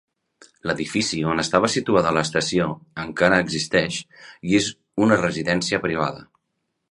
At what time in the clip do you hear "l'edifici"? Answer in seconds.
0.69-1.19